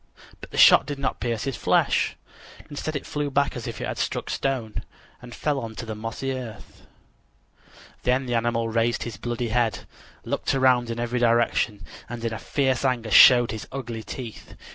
[0.39, 2.15] But the shot did not pierce his flesh;
[2.71, 4.83] instead it flew back as if it had struck stone,
[5.21, 6.87] and fell on the mossy earth.
[8.01, 9.85] Then the animal raised his bloody head;
[10.25, 14.55] looked around in every direction, and in fierce anger showed his ugly teeth.